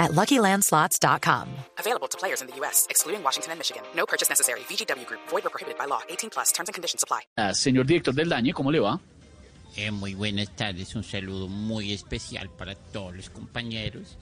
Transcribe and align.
at 0.00 0.10
LuckyLandSlots.com. 0.10 1.46
Available 1.78 2.08
to 2.08 2.18
players 2.18 2.40
in 2.42 2.48
the 2.48 2.56
U.S., 2.56 2.88
excluding 2.90 3.22
Washington 3.22 3.52
and 3.52 3.60
Michigan. 3.60 3.84
No 3.94 4.06
purchase 4.06 4.28
necessary. 4.28 4.60
VGW 4.60 5.06
Group. 5.06 5.20
Void 5.28 5.46
or 5.46 5.50
prohibited 5.50 5.78
by 5.78 5.84
law. 5.84 6.00
18 6.08 6.30
plus. 6.30 6.50
Terms 6.50 6.68
and 6.68 6.74
conditions 6.74 7.04
apply. 7.04 7.20
Ah, 7.38 7.54
señor 7.54 7.86
director 7.86 8.12
del 8.12 8.28
daño, 8.28 8.52
¿cómo 8.52 8.72
le 8.72 8.80
va? 8.80 8.98
Eh, 9.76 9.90
muy 9.92 10.14
buenas 10.14 10.50
tardes, 10.56 10.96
un 10.96 11.04
saludo 11.04 11.46
muy 11.46 11.92
especial 11.92 12.50
para 12.50 12.74
todos 12.74 13.14
los 13.14 13.30
compañeros. 13.30 14.16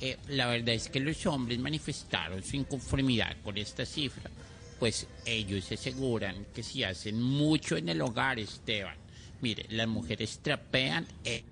Eh, 0.00 0.16
la 0.28 0.46
verdad 0.46 0.74
es 0.74 0.88
que 0.88 1.00
los 1.00 1.26
hombres 1.26 1.58
manifestaron 1.58 2.42
su 2.42 2.56
inconformidad 2.56 3.36
con 3.42 3.58
esta 3.58 3.84
cifra, 3.84 4.30
pues 4.78 5.06
ellos 5.26 5.70
aseguran 5.72 6.46
que 6.54 6.62
si 6.62 6.84
hacen 6.84 7.20
mucho 7.20 7.76
en 7.76 7.88
el 7.88 8.00
hogar, 8.00 8.38
Esteban. 8.38 8.96
Mire, 9.40 9.66
las 9.70 9.88
mujeres 9.88 10.40
trapean, 10.42 11.06
eh, 11.24 11.44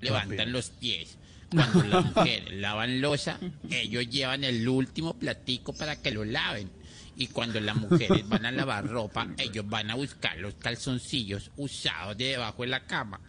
levantan 0.00 0.52
los 0.52 0.70
pies. 0.70 1.16
Cuando 1.50 1.82
las 1.84 2.04
mujeres 2.04 2.52
lavan 2.52 3.00
losa, 3.00 3.38
ellos 3.70 4.08
llevan 4.08 4.44
el 4.44 4.68
último 4.68 5.14
platico 5.14 5.72
para 5.72 6.00
que 6.00 6.10
lo 6.10 6.24
laven. 6.24 6.70
Y 7.16 7.26
cuando 7.26 7.60
las 7.60 7.76
mujeres 7.76 8.26
van 8.28 8.46
a 8.46 8.52
lavar 8.52 8.86
ropa, 8.86 9.28
ellos 9.36 9.68
van 9.68 9.90
a 9.90 9.94
buscar 9.94 10.38
los 10.38 10.54
calzoncillos 10.54 11.50
usados 11.56 12.16
de 12.16 12.26
debajo 12.26 12.62
de 12.62 12.68
la 12.68 12.86
cama. 12.86 13.20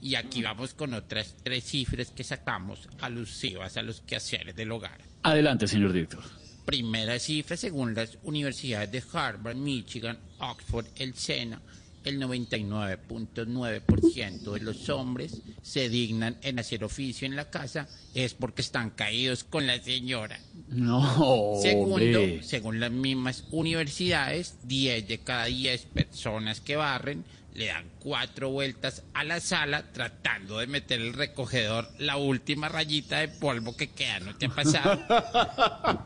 Y 0.00 0.14
aquí 0.14 0.42
vamos 0.42 0.74
con 0.74 0.94
otras 0.94 1.36
tres 1.42 1.64
cifras 1.64 2.10
que 2.10 2.24
sacamos 2.24 2.88
alusivas 3.00 3.76
a 3.76 3.82
los 3.82 4.00
quehaceres 4.02 4.54
del 4.54 4.70
hogar. 4.70 5.00
Adelante, 5.22 5.66
señor 5.66 5.92
director. 5.92 6.22
Primera 6.64 7.18
cifra, 7.18 7.56
según 7.56 7.94
las 7.94 8.18
universidades 8.22 8.92
de 8.92 9.02
Harvard, 9.12 9.56
Michigan, 9.56 10.18
Oxford, 10.38 10.86
el 10.96 11.14
SENA, 11.14 11.62
el 12.08 12.20
99.9% 12.20 14.52
de 14.52 14.60
los 14.60 14.88
hombres 14.88 15.40
se 15.62 15.88
dignan 15.88 16.36
en 16.42 16.58
hacer 16.58 16.84
oficio 16.84 17.26
en 17.26 17.36
la 17.36 17.50
casa 17.50 17.88
es 18.14 18.34
porque 18.34 18.62
están 18.62 18.90
caídos 18.90 19.44
con 19.44 19.66
la 19.66 19.80
señora. 19.82 20.38
No, 20.68 21.54
Segundo, 21.62 21.94
hombre. 21.94 22.42
según 22.42 22.80
las 22.80 22.90
mismas 22.90 23.44
universidades, 23.50 24.56
10 24.64 25.08
de 25.08 25.18
cada 25.18 25.46
10 25.46 25.86
personas 25.86 26.60
que 26.60 26.76
barren 26.76 27.24
le 27.54 27.66
dan 27.66 27.86
cuatro 27.98 28.50
vueltas 28.50 29.02
a 29.14 29.24
la 29.24 29.40
sala 29.40 29.90
tratando 29.92 30.58
de 30.58 30.68
meter 30.68 31.00
el 31.00 31.12
recogedor 31.12 31.88
la 31.98 32.16
última 32.16 32.68
rayita 32.68 33.18
de 33.18 33.28
polvo 33.28 33.76
que 33.76 33.88
queda. 33.90 34.20
¿No 34.20 34.36
te 34.36 34.46
ha 34.46 34.50
pasado? 34.50 35.00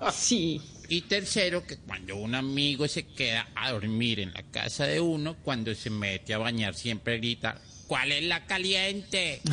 Sí. 0.13 0.61
Y 0.89 1.03
tercero, 1.03 1.65
que 1.67 1.77
cuando 1.79 2.17
un 2.17 2.35
amigo 2.35 2.87
se 2.89 3.07
queda 3.07 3.49
a 3.55 3.71
dormir 3.73 4.21
en 4.21 4.33
la 4.35 4.43
casa 4.43 4.85
de 4.87 5.01
uno, 5.01 5.37
cuando 5.43 5.75
se 5.75 5.91
mete 5.91 6.35
a 6.35 6.39
bañar 6.39 6.75
siempre 6.75 7.17
grita, 7.19 7.57
¿cuál 7.87 8.13
es 8.13 8.25
la 8.25 8.45
caliente? 8.47 9.41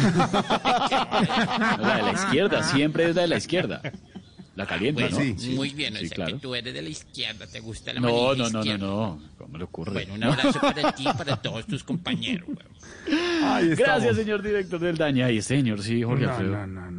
La 0.71 1.94
de 1.97 2.02
la 2.03 2.11
izquierda, 2.13 2.63
siempre 2.63 3.09
es 3.09 3.16
la 3.16 3.21
de 3.23 3.27
la 3.30 3.38
izquierda. 3.38 3.81
La 4.55 4.66
calienta, 4.66 5.08
Bueno, 5.08 5.17
¿no? 5.38 5.52
muy 5.55 5.69
bien, 5.69 5.95
o 5.95 5.99
Sí, 5.99 6.08
sea 6.09 6.16
claro. 6.16 6.33
que 6.36 6.39
tú 6.41 6.53
eres 6.53 6.73
de 6.73 6.81
la 6.81 6.89
izquierda, 6.89 7.47
¿te 7.47 7.61
gusta 7.61 7.93
la 7.93 8.02
No, 8.02 8.36
no, 8.36 8.49
no, 8.49 8.61
no, 8.64 8.77
no. 8.77 9.21
¿Cómo 9.38 9.58
le 9.58 9.64
ocurre? 9.64 9.93
Bueno, 9.93 10.16
un 10.16 10.23
abrazo 10.25 10.59
para 10.59 10.91
ti 10.91 11.03
y 11.08 11.14
para 11.17 11.38
todos 11.41 11.66
tus 11.66 11.81
compañeros. 11.86 12.49
weón. 12.49 13.75
Gracias, 13.77 14.17
señor 14.17 14.41
director 14.43 14.80
del 14.81 14.97
daño. 14.97 15.25
Ay, 15.25 15.41
señor, 15.41 15.81
sí, 15.81 16.03
Jorge 16.03 16.25
No, 16.25 16.31
Alfredo. 16.31 16.52
no, 16.52 16.67
no, 16.67 16.91
no, 16.91 16.91
no. 16.91 16.98